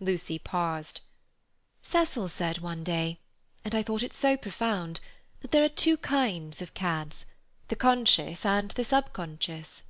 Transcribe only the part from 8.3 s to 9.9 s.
and the subconscious."